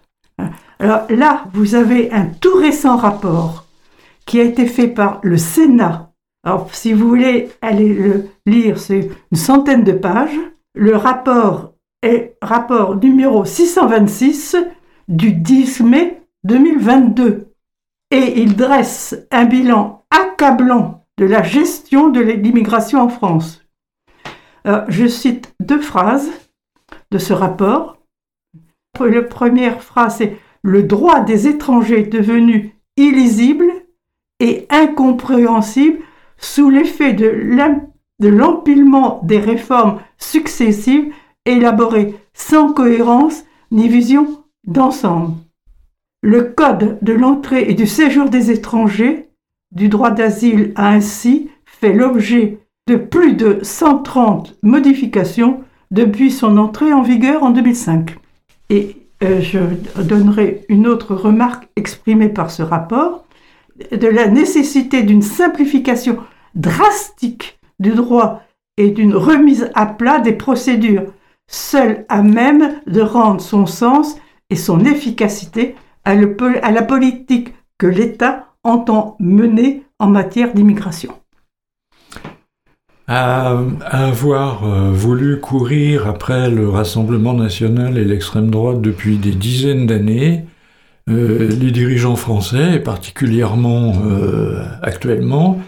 [0.79, 3.65] Alors là, vous avez un tout récent rapport
[4.25, 6.09] qui a été fait par le Sénat
[6.43, 10.39] alors, si vous voulez aller le lire, c'est une centaine de pages.
[10.73, 14.55] Le rapport est rapport numéro 626
[15.09, 17.53] du 10 mai 2022.
[18.11, 23.61] Et il dresse un bilan accablant de la gestion de l'immigration en France.
[24.87, 26.29] je cite deux phrases
[27.11, 27.97] de ce rapport.
[29.05, 33.71] La première phrase est Le droit des étrangers devenu illisible
[34.39, 35.99] et incompréhensible
[36.38, 41.13] sous l'effet de l'empilement des réformes successives
[41.45, 45.33] élaborées sans cohérence ni vision d'ensemble.
[46.21, 49.29] Le Code de l'entrée et du séjour des étrangers
[49.71, 56.91] du droit d'asile a ainsi fait l'objet de plus de 130 modifications depuis son entrée
[56.91, 58.17] en vigueur en 2005.
[58.69, 59.60] Et euh, je
[60.01, 63.25] donnerai une autre remarque exprimée par ce rapport
[63.91, 66.17] de la nécessité d'une simplification
[66.55, 68.43] drastique du droit
[68.77, 71.13] et d'une remise à plat des procédures,
[71.47, 74.15] seule à même de rendre son sens
[74.49, 81.13] et son efficacité à, la politique que l'État entend mener en matière d'immigration.
[83.11, 83.57] À,
[83.89, 90.45] avoir euh, voulu courir après le Rassemblement national et l'extrême droite depuis des dizaines d'années,
[91.09, 95.59] euh, les dirigeants français, et particulièrement euh, actuellement,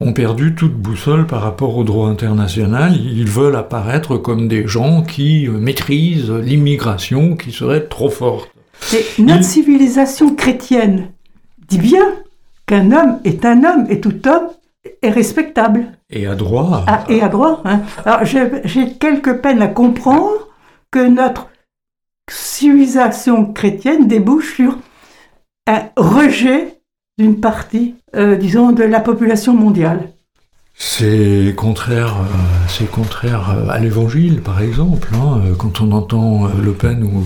[0.00, 2.96] ont perdu toute boussole par rapport au droit international.
[2.96, 8.50] Ils veulent apparaître comme des gens qui maîtrisent l'immigration, qui serait trop forte.
[9.18, 11.08] notre civilisation chrétienne
[11.68, 12.14] dit bien
[12.64, 14.48] qu'un homme est un homme et tout homme
[15.02, 15.97] est respectable.
[16.10, 16.84] Et à droit.
[16.86, 17.60] Ah, et à droit.
[17.64, 17.82] Hein.
[18.04, 20.48] Alors j'ai quelques peines à comprendre
[20.90, 21.48] que notre
[22.30, 24.78] civilisation chrétienne débouche sur
[25.66, 26.80] un rejet
[27.18, 30.12] d'une partie, euh, disons, de la population mondiale.
[30.74, 32.36] C'est contraire, euh,
[32.68, 35.08] c'est contraire euh, à l'évangile, par exemple.
[35.14, 37.24] Hein, quand on entend Le Pen ou,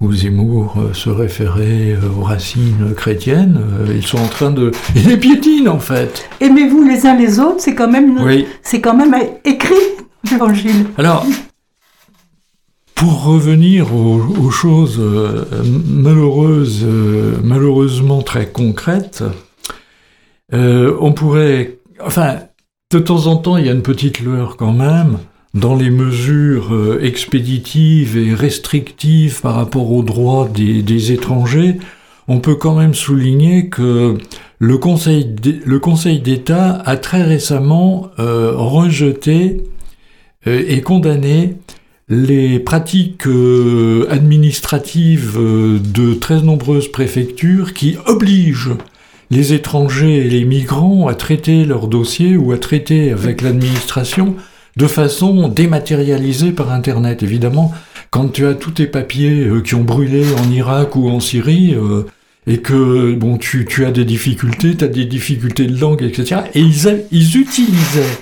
[0.00, 3.60] ou Zemmour se référer aux racines chrétiennes,
[3.92, 4.70] ils sont en train de...
[4.94, 6.28] Ils les piétinent, en fait.
[6.40, 8.18] Aimez-vous les uns les autres, c'est quand même,
[8.62, 9.74] c'est quand même écrit,
[10.30, 10.86] l'évangile.
[10.96, 11.26] Alors,
[12.98, 15.44] pour revenir aux, choses euh,
[15.86, 19.22] malheureuses, euh, malheureusement très concrètes,
[20.52, 22.40] euh, on pourrait, enfin,
[22.90, 25.18] de temps en temps, il y a une petite lueur quand même
[25.54, 31.78] dans les mesures expéditives et restrictives par rapport aux droits des, étrangers.
[32.28, 34.18] On peut quand même souligner que
[34.58, 39.62] le Conseil d'État a très récemment rejeté
[40.44, 41.56] et condamné
[42.08, 48.76] les pratiques euh, administratives euh, de très nombreuses préfectures qui obligent
[49.30, 54.36] les étrangers et les migrants à traiter leurs dossiers ou à traiter avec l'administration
[54.78, 57.24] de façon dématérialisée par Internet.
[57.24, 57.72] Évidemment,
[58.10, 61.74] quand tu as tous tes papiers euh, qui ont brûlé en Irak ou en Syrie,
[61.74, 62.04] euh,
[62.46, 66.42] et que bon, tu, tu as des difficultés, tu as des difficultés de langue, etc.
[66.54, 68.18] Et ils, ils utilisaient,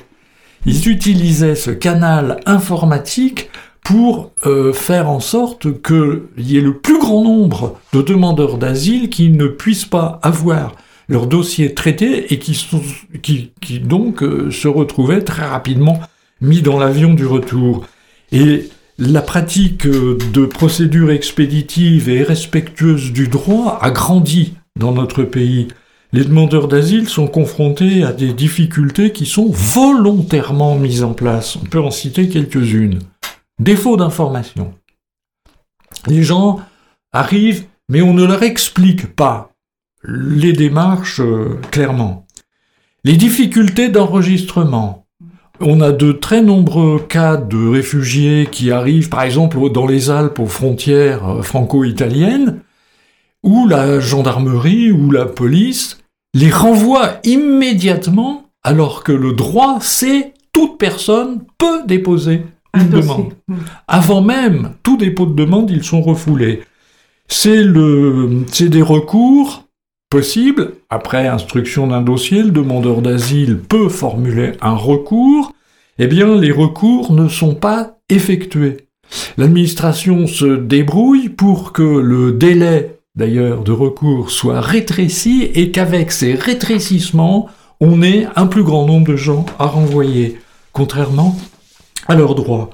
[0.64, 3.50] ils utilisaient ce canal informatique
[3.84, 9.10] pour euh, faire en sorte qu'il y ait le plus grand nombre de demandeurs d'asile
[9.10, 10.74] qui ne puissent pas avoir
[11.08, 12.80] leur dossier traité et qui, sont,
[13.22, 16.00] qui, qui donc euh, se retrouvaient très rapidement
[16.46, 17.84] mis dans l'avion du retour.
[18.32, 25.68] Et la pratique de procédures expéditives et respectueuses du droit a grandi dans notre pays.
[26.12, 31.56] Les demandeurs d'asile sont confrontés à des difficultés qui sont volontairement mises en place.
[31.56, 33.00] On peut en citer quelques-unes.
[33.58, 34.72] Défaut d'information.
[36.06, 36.60] Les gens
[37.12, 39.52] arrivent, mais on ne leur explique pas
[40.04, 42.26] les démarches euh, clairement.
[43.04, 45.05] Les difficultés d'enregistrement.
[45.60, 50.38] On a de très nombreux cas de réfugiés qui arrivent, par exemple, dans les Alpes,
[50.38, 52.60] aux frontières euh, franco-italiennes,
[53.42, 55.98] où la gendarmerie ou la police
[56.34, 62.42] les renvoie immédiatement, alors que le droit, c'est toute personne peut déposer
[62.74, 63.32] une demande.
[63.48, 63.54] Mm.
[63.88, 66.62] Avant même tout dépôt de demande, ils sont refoulés.
[67.28, 69.65] C'est le, c'est des recours
[70.10, 70.72] possible.
[70.90, 75.52] Après instruction d'un dossier, le demandeur d'asile peut formuler un recours.
[75.98, 78.88] Eh bien, les recours ne sont pas effectués.
[79.36, 86.34] L'administration se débrouille pour que le délai, d'ailleurs, de recours soit rétréci et qu'avec ces
[86.34, 87.48] rétrécissements,
[87.80, 90.38] on ait un plus grand nombre de gens à renvoyer,
[90.72, 91.36] contrairement
[92.08, 92.70] à leurs droits.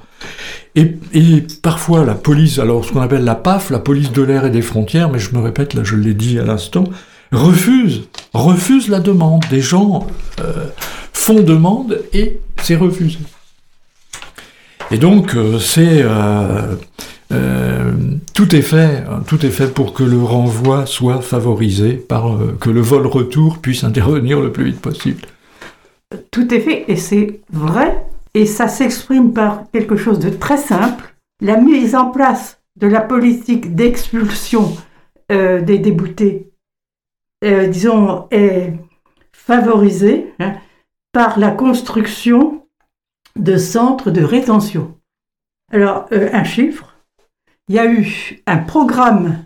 [0.75, 4.45] Et, et, parfois la police, alors ce qu'on appelle la PAF, la police de l'air
[4.45, 6.85] et des frontières, mais je me répète, là je l'ai dit à l'instant,
[7.33, 9.43] refuse, refuse la demande.
[9.49, 10.07] Des gens
[10.39, 10.67] euh,
[11.11, 13.19] font demande et c'est refusé.
[14.91, 16.75] Et donc euh, c'est euh,
[18.33, 22.05] tout est fait, tout est fait pour que le renvoi soit favorisé,
[22.59, 25.21] que le vol retour puisse intervenir le plus vite possible.
[26.29, 31.15] Tout est fait et c'est vrai et ça s'exprime par quelque chose de très simple,
[31.41, 34.75] la mise en place de la politique d'expulsion
[35.29, 36.52] des déboutés
[37.43, 38.73] euh, disons, est
[39.31, 40.53] favorisée hein,
[41.11, 42.65] par la construction
[43.35, 44.95] de centres de rétention.
[45.71, 46.95] Alors, euh, un chiffre,
[47.67, 49.45] il y a eu un programme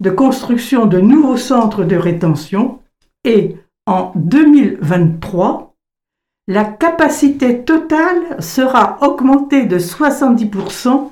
[0.00, 2.80] de construction de nouveaux centres de rétention
[3.24, 3.56] et
[3.86, 5.74] en 2023,
[6.46, 11.10] la capacité totale sera augmentée de 70%,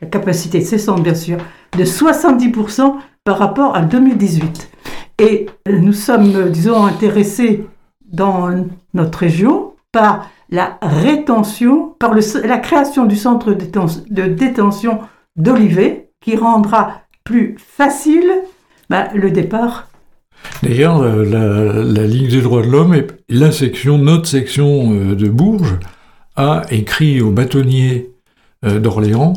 [0.00, 1.38] la capacité cessante bien sûr,
[1.76, 4.70] de 70% par rapport à 2018.
[5.22, 7.64] Et nous sommes, disons, intéressés
[8.10, 8.50] dans
[8.92, 14.98] notre région par la rétention, par la création du centre de détention
[15.36, 18.28] d'Olivet, qui rendra plus facile
[18.90, 19.86] bah, le départ.
[20.64, 25.78] D'ailleurs, la, Ligue des droits de l'homme et la section, notre section euh, de Bourges,
[26.34, 28.10] a écrit au bâtonnier
[28.64, 29.34] euh, d'Orléans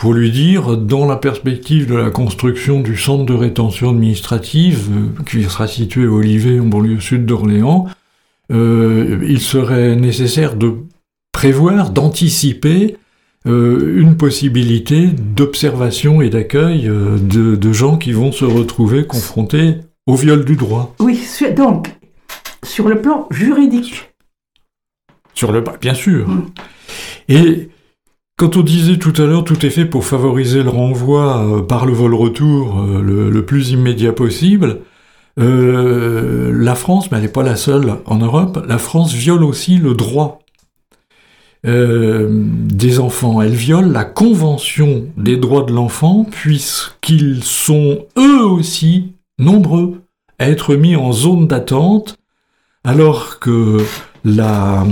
[0.00, 5.22] pour lui dire, dans la perspective de la construction du centre de rétention administrative, euh,
[5.24, 7.86] qui sera situé à Olivet, en banlieue sud d'Orléans,
[8.50, 10.76] euh, il serait nécessaire de
[11.32, 12.96] prévoir, d'anticiper
[13.46, 19.74] euh, une possibilité d'observation et d'accueil de, gens qui vont se retrouver confrontés
[20.06, 20.94] au viol du droit.
[20.98, 21.20] Oui,
[21.54, 21.88] donc,
[22.62, 24.10] sur le plan juridique.
[25.34, 26.26] Sur le bien sûr.
[26.26, 26.46] Mm.
[27.28, 27.69] Et
[28.40, 31.84] quand on disait tout à l'heure tout est fait pour favoriser le renvoi euh, par
[31.84, 34.78] le vol-retour euh, le, plus immédiat possible,
[35.38, 39.76] euh, la France, mais elle n'est pas la seule en Europe, la France viole aussi
[39.76, 40.40] le droit
[41.62, 43.42] des enfants.
[43.42, 50.00] Elle viole la Convention des droits de l'enfant puisqu'ils sont eux aussi nombreux
[50.38, 52.16] à être mis en zone d'attente
[52.84, 53.76] alors que
[54.24, 54.86] la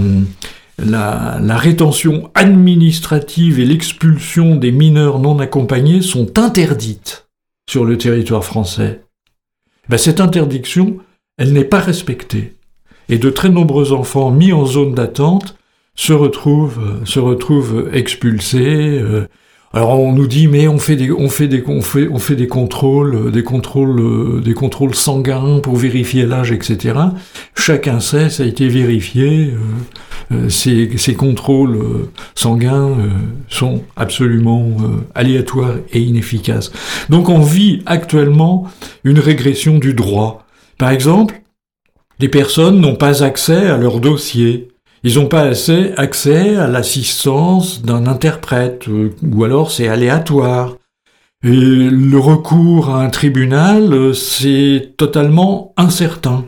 [0.79, 7.29] la, rétention administrative et l'expulsion des mineurs non accompagnés sont interdites
[7.69, 9.03] sur le territoire français.
[9.89, 10.99] Ben, cette interdiction,
[11.37, 12.55] elle n'est pas respectée.
[13.09, 15.57] Et de très nombreux enfants mis en zone d'attente
[15.95, 19.27] se retrouvent, se retrouvent expulsés, euh,
[19.75, 22.37] alors on nous dit mais on fait des on fait des on fait, on fait
[22.37, 26.99] des contrôles euh, des contrôles euh, des contrôles sanguins pour vérifier l'âge etc.
[27.55, 29.53] Chacun sait ça a été vérifié
[30.33, 32.97] euh, ces, ces, contrôles sanguins
[33.49, 34.77] sont absolument
[35.15, 36.71] aléatoires et inefficaces.
[37.09, 38.67] Donc on vit actuellement
[39.05, 40.45] une régression du droit.
[40.77, 41.41] Par exemple,
[42.21, 44.69] les personnes n'ont pas accès à leur dossier
[45.05, 50.77] Ils n'ont pas assez accès à l'assistance d'un interprète, euh, ou alors c'est aléatoire.
[51.45, 56.47] Et le recours à un tribunal, euh, c'est totalement incertain.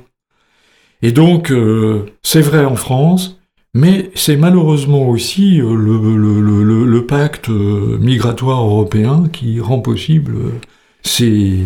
[1.02, 3.38] Et donc, euh, c'est vrai en France,
[3.72, 10.36] mais c'est malheureusement aussi le, pacte migratoire européen qui rend possible
[11.02, 11.64] ces,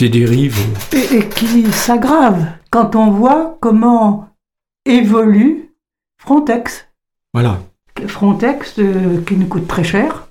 [0.00, 0.58] dérives.
[0.92, 4.28] Et qui s'aggrave quand on voit comment
[4.86, 5.71] évolue
[6.22, 6.86] Frontex.
[7.34, 7.60] Voilà.
[8.06, 10.28] Frontex euh, qui nous coûte très cher.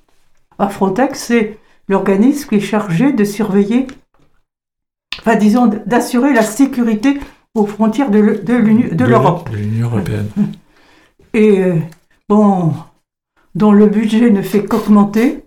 [0.57, 3.87] Ah, Frontex, c'est l'organisme qui est chargé de surveiller,
[5.19, 7.19] enfin disons, d'assurer la sécurité
[7.55, 9.49] aux frontières de l'Europe.
[9.49, 10.29] De l'Union européenne.
[11.33, 11.75] Et euh,
[12.29, 12.73] bon,
[13.55, 15.43] dont le budget ne fait qu'augmenter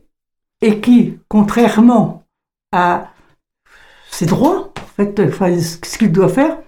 [0.60, 2.22] et qui, contrairement
[2.70, 3.12] à
[4.10, 6.58] ses droits, en fait, enfin, ce qu'il doit faire,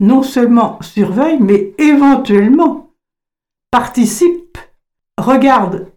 [0.00, 2.89] non seulement surveille, mais éventuellement
[3.70, 4.58] participe,
[5.18, 5.88] regarde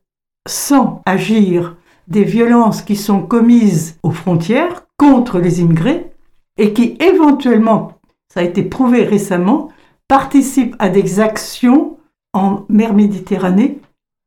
[0.47, 1.75] sans agir
[2.07, 6.11] des violences qui sont commises aux frontières contre les immigrés
[6.57, 7.99] et qui éventuellement,
[8.31, 9.69] ça a été prouvé récemment,
[10.07, 11.97] participent à des actions
[12.33, 13.79] en mer Méditerranée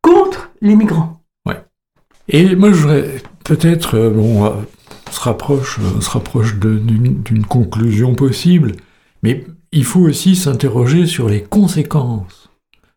[0.02, 1.20] contre les migrants.
[1.44, 1.62] Ouais.
[2.28, 8.14] Et moi, je voudrais peut-être, euh, bon, on se rapproche, on se rapproche d'une conclusion
[8.14, 8.72] possible,
[9.22, 12.45] mais il faut aussi s'interroger sur les conséquences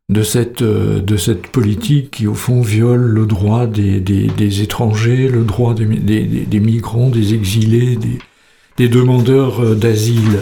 [0.09, 5.27] de cette, euh, de cette politique qui, au fond, viole le droit des, des, étrangers,
[5.27, 7.97] le droit des, des, migrants, des exilés,
[8.77, 10.39] des, demandeurs euh, d'asile.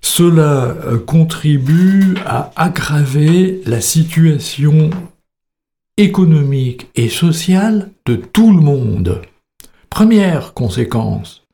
[0.00, 4.90] Cela euh, contribue à aggraver la situation
[5.96, 9.22] économique et sociale de tout le monde.
[9.90, 11.44] Première conséquence,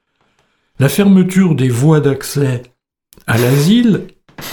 [0.78, 2.62] la fermeture des voies d'accès
[3.26, 4.08] à l'asile,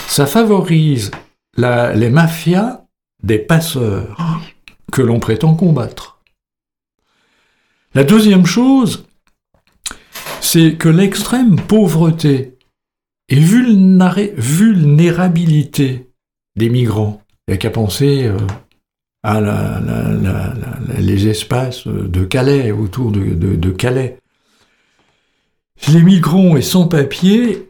[0.06, 1.10] ça favorise
[1.56, 2.84] les mafias
[3.22, 4.42] des passeurs
[4.92, 6.20] que l'on prétend combattre.
[7.94, 9.04] La deuxième chose,
[10.40, 12.56] c'est que l'extrême pauvreté
[13.28, 16.10] et vulnérabilité
[16.56, 18.36] des migrants, il n'y a qu'à penser euh,
[19.22, 19.40] à
[20.98, 24.18] les espaces de Calais, autour de, de Calais.
[25.92, 27.69] Les migrants et sans-papiers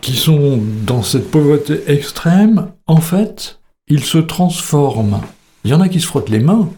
[0.00, 5.20] qui sont dans cette pauvreté extrême, en fait, ils se transforment.
[5.64, 6.68] Il y en a qui se frottent les mains.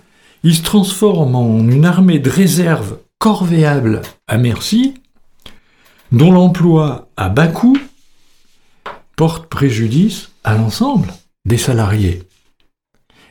[0.42, 4.94] Ils se transforment en une armée de réserve corvéable à merci,
[6.12, 7.76] dont l'emploi à bas coût
[9.16, 11.12] porte préjudice à l'ensemble
[11.44, 12.22] des salariés.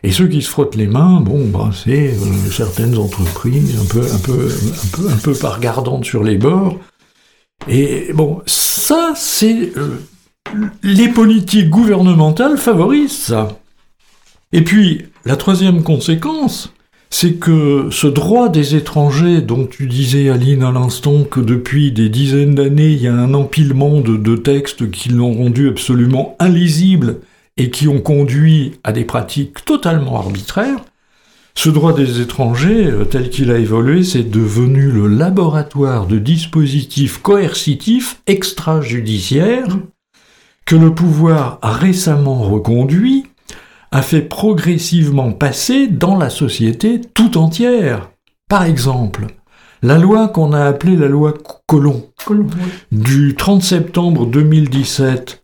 [0.03, 4.01] Et ceux qui se frottent les mains, bon, ben, c'est euh, certaines entreprises un peu,
[4.01, 6.77] un peu, un peu, un peu sur les bords,
[7.67, 9.77] et bon, ça, c'est...
[9.77, 9.99] Euh,
[10.81, 13.59] les politiques gouvernementales favorisent ça.
[14.51, 16.73] Et puis, la troisième conséquence,
[17.11, 22.09] c'est que ce droit des étrangers dont tu disais, Aline, à l'instant, que depuis des
[22.09, 27.19] dizaines d'années, il y a un empilement de, de textes qui l'ont rendu absolument illisible
[27.57, 30.79] et qui ont conduit à des pratiques totalement arbitraires,
[31.59, 37.17] ce droit des étrangers, euh, tel qu'il a évolué, c'est devenu le laboratoire de dispositifs
[37.17, 39.77] coercitifs extrajudiciaires
[40.65, 43.25] que le pouvoir a récemment reconduit,
[43.91, 48.09] a fait progressivement passer dans la société tout entière.
[48.47, 49.27] Par exemple,
[49.83, 51.33] la loi qu'on a appelée la loi
[51.67, 52.05] Colomb,
[52.93, 55.41] du 30 septembre 2017,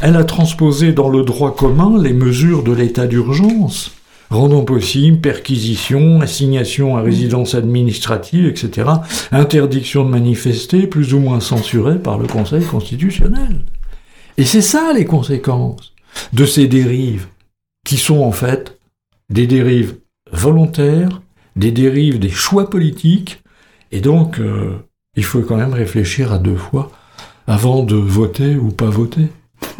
[0.00, 3.97] elle a transposé dans le droit commun les mesures de l'état d'urgence
[4.30, 8.88] rendant possible perquisition, assignation à résidence administrative, etc.,
[9.32, 13.60] interdiction de manifester, plus ou moins censurée par le Conseil constitutionnel.
[14.36, 15.94] Et c'est ça les conséquences
[16.32, 17.26] de ces dérives,
[17.86, 18.78] qui sont en fait
[19.30, 19.96] des dérives
[20.32, 21.22] volontaires,
[21.56, 23.42] des dérives des choix politiques,
[23.90, 24.76] et donc euh,
[25.16, 26.92] il faut quand même réfléchir à deux fois
[27.46, 29.28] avant de voter ou pas voter.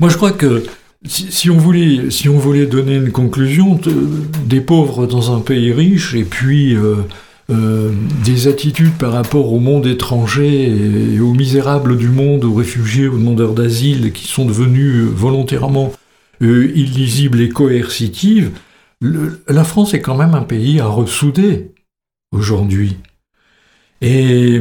[0.00, 0.64] Moi je crois que
[1.04, 3.78] si, on voulait, si on voulait donner une conclusion,
[4.46, 6.96] des pauvres dans un pays riche et puis euh,
[7.50, 7.90] euh,
[8.24, 10.68] des attitudes par rapport au monde étranger
[11.14, 15.92] et, aux misérables du monde, aux réfugiés, aux demandeurs d'asile qui sont devenus volontairement
[16.40, 18.52] euh, illisibles et coercitives,
[19.00, 21.72] la France est quand même un pays à ressouder
[22.30, 22.96] aujourd'hui.
[24.00, 24.60] Et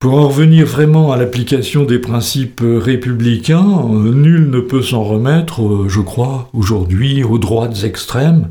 [0.00, 6.00] pour en revenir vraiment à l'application des principes républicains, nul ne peut s'en remettre, je
[6.00, 8.48] crois, aujourd'hui aux droites extrêmes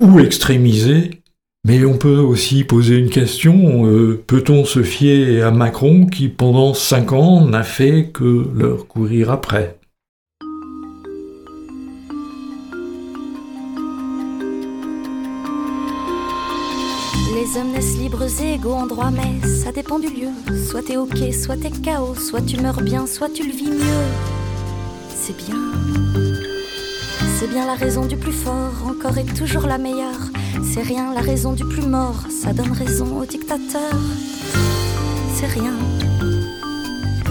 [0.00, 1.22] ou extrémisées.
[1.64, 6.74] Mais on peut aussi poser une question, euh, peut-on se fier à Macron qui pendant
[6.74, 9.78] cinq ans n'a fait que leur courir après?
[17.42, 20.28] Les hommes naissent libres et égaux en droit, mais ça dépend du lieu.
[20.68, 24.06] Soit t'es ok, soit t'es chaos, soit tu meurs bien, soit tu le vis mieux.
[25.08, 25.56] C'est bien.
[27.36, 30.30] C'est bien la raison du plus fort, encore et toujours la meilleure.
[30.62, 33.92] C'est rien la raison du plus mort, ça donne raison au dictateur.
[35.34, 35.74] C'est rien.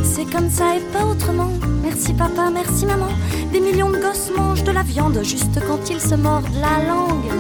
[0.04, 1.54] C'est comme ça et pas autrement.
[1.84, 3.08] Merci papa, merci maman.
[3.54, 7.32] Des millions de gosses mangent de la viande juste quand ils se mordent la langue.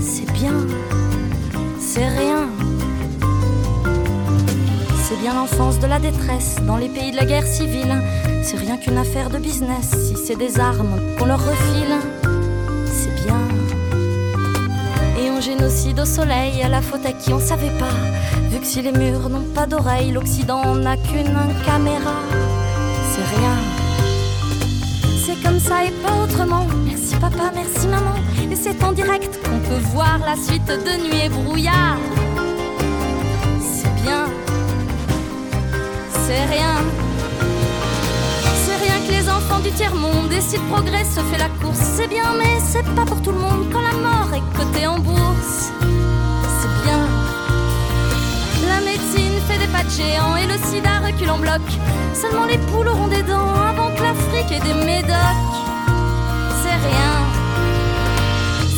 [0.00, 0.54] C'est bien.
[1.94, 2.48] C'est rien.
[5.04, 7.94] C'est bien l'enfance de la détresse dans les pays de la guerre civile.
[8.42, 11.94] C'est rien qu'une affaire de business si c'est des armes qu'on leur refile.
[12.86, 13.36] C'est bien.
[15.20, 17.94] Et on génocide au soleil à la faute à qui on savait pas.
[18.48, 21.36] Vu que si les murs n'ont pas d'oreilles, l'Occident n'a qu'une
[21.66, 22.14] caméra.
[23.12, 23.71] C'est rien.
[25.44, 26.66] Comme ça et pas autrement.
[26.84, 28.14] Merci papa, merci maman.
[28.50, 31.98] Et c'est en direct qu'on peut voir la suite de nuit et brouillard.
[33.60, 34.26] C'est bien.
[36.24, 36.76] C'est rien.
[38.64, 40.32] C'est rien que les enfants du tiers-monde.
[40.32, 43.38] Et si progrès se fait la course, c'est bien, mais c'est pas pour tout le
[43.38, 45.72] monde quand la mort est cotée en bourse.
[46.60, 47.00] C'est bien.
[48.68, 51.62] La médecine fait des pas de géants et le sida recule en bloc.
[52.14, 53.61] Seulement les poules auront des dents
[54.50, 55.52] ait des médocs.
[56.62, 57.14] C'est rien.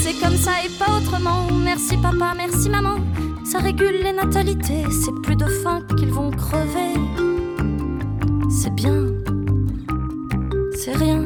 [0.02, 1.46] C'est comme ça et pas autrement.
[1.52, 2.96] Merci papa, merci maman.
[3.44, 4.84] Ça régule les natalités.
[4.90, 6.94] C'est plus de faim qu'ils vont crever.
[8.50, 9.06] C'est bien.
[10.76, 11.22] C'est rien.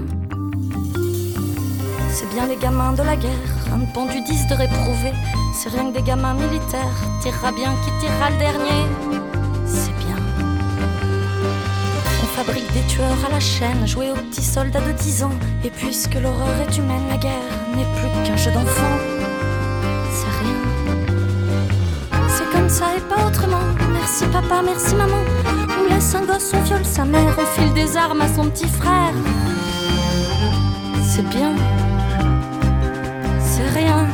[2.10, 3.30] C'est bien les gamins de la guerre.
[3.72, 5.12] Un pendu 10 de réprouvé.
[5.54, 6.98] C'est rien que des gamins militaires.
[7.22, 9.37] Tirera bien qui tirera le dernier.
[12.44, 15.36] Fabrique des tueurs à la chaîne, jouer aux petits soldats de 10 ans.
[15.64, 18.96] Et puisque l'horreur est humaine, la guerre n'est plus qu'un jeu d'enfant.
[20.12, 20.60] C'est rien.
[22.28, 23.66] C'est comme ça et pas autrement.
[23.92, 25.22] Merci papa, merci maman.
[25.80, 28.68] On laisse un gosse, on viole sa mère, on file des armes à son petit
[28.68, 29.14] frère.
[31.02, 31.52] C'est bien.
[33.50, 34.06] C'est rien.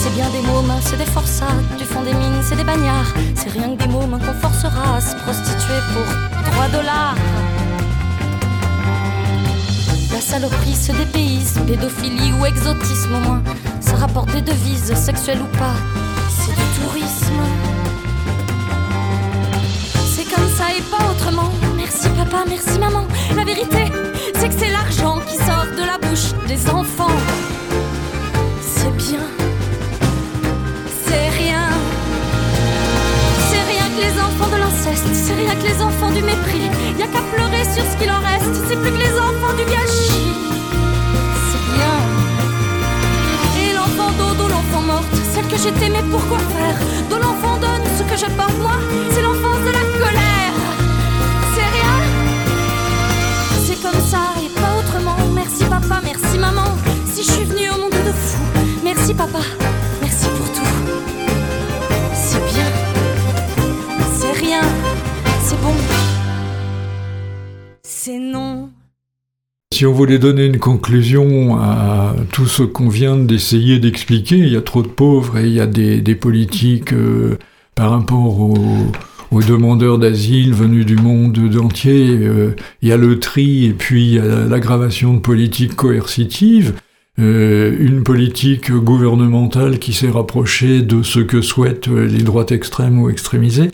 [0.00, 3.12] C'est bien des mômes, c'est des forçats, du fond des mines, c'est des bagnards.
[3.34, 7.16] C'est rien que des mômes qu'on forcera à se prostituer pour 3 dollars.
[10.12, 13.42] La saloperie se dépayse, pédophilie ou exotisme au moins.
[13.80, 15.74] Ça rapporte des devises, sexuelles ou pas.
[16.28, 17.42] C'est du tourisme.
[20.14, 21.50] C'est comme ça et pas autrement.
[21.76, 23.06] Merci papa, merci maman.
[23.36, 23.90] La vérité,
[24.34, 27.18] c'est que c'est l'argent qui sort de la bouche des enfants.
[28.60, 29.43] C'est bien.
[34.94, 36.70] C'est rien que les enfants du mépris.
[36.98, 38.54] Y a qu'à pleurer sur ce qu'il en reste.
[38.68, 40.32] C'est plus que les enfants du gâchis.
[41.48, 41.96] C'est bien.
[43.60, 46.78] Et l'enfant dodo, l'enfant morte, celle que j'étais, mais pourquoi faire?
[47.10, 48.78] De l'enfant donne ce que je porte moi,
[49.10, 50.56] c'est l'enfance de la colère.
[51.54, 51.96] C'est rien.
[53.66, 55.16] C'est comme ça et pas autrement.
[55.34, 56.68] Merci papa, merci maman.
[57.12, 58.38] Si je suis venue au monde de fou,
[58.82, 59.40] merci papa,
[69.74, 74.56] Si on voulait donner une conclusion à tout ce qu'on vient d'essayer d'expliquer, il y
[74.56, 77.38] a trop de pauvres et il y a des, politiques euh,
[77.74, 78.86] par rapport aux,
[79.32, 82.06] aux demandeurs d'asile venus du monde entier.
[82.08, 86.74] euh, il y a le tri et puis il y a l'aggravation de politiques coercitives.
[87.18, 93.10] euh, une politique gouvernementale qui s'est rapprochée de ce que souhaitent les droites extrêmes ou
[93.10, 93.72] extrémisées.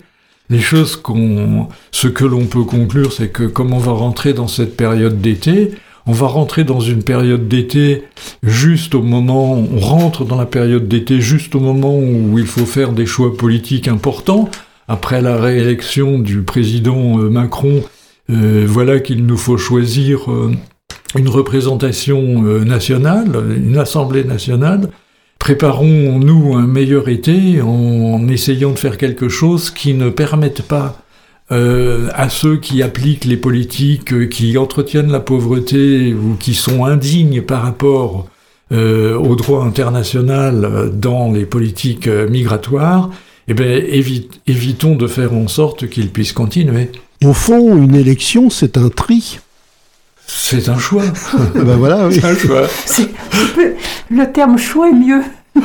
[0.48, 4.48] Les choses qu'on, ce que l'on peut conclure, c'est que comme on va rentrer dans
[4.48, 5.72] cette période d'été,
[6.06, 8.04] on va rentrer dans une période d'été
[8.42, 12.66] juste au moment, on rentre dans la période d'été juste au moment où il faut
[12.66, 14.48] faire des choix politiques importants.
[14.88, 17.82] Après la réélection du président euh, Macron,
[18.30, 20.52] euh, voilà qu'il nous faut choisir euh,
[21.16, 24.90] une représentation nationale, une assemblée nationale.
[25.38, 31.02] Préparons-nous un meilleur été en essayant de faire quelque chose qui ne permette pas
[31.52, 36.84] euh, à ceux qui appliquent les politiques, euh, qui entretiennent la pauvreté ou qui sont
[36.84, 38.26] indignes par rapport
[38.72, 43.10] euh, au droit international euh, dans les politiques migratoires,
[43.48, 46.90] eh bien, évi- évitons de faire en sorte qu'ils puissent continuer.
[47.24, 49.40] Au fond, une élection, c'est un tri.
[50.26, 51.02] C'est un choix.
[51.56, 52.14] ben voilà, oui.
[52.20, 52.62] C'est un choix.
[54.08, 55.22] Le terme choix est mieux.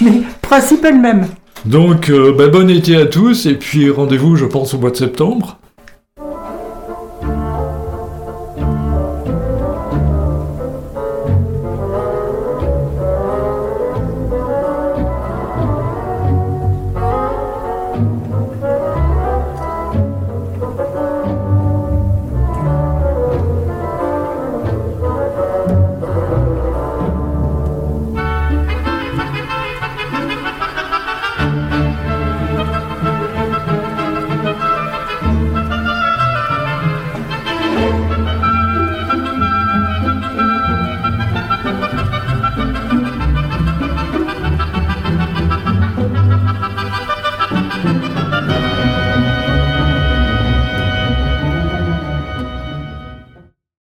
[0.00, 1.26] Mais principe est le même.
[1.66, 4.96] Donc, euh, bah, bon été à tous et puis rendez-vous, je pense, au mois de
[4.96, 5.58] septembre.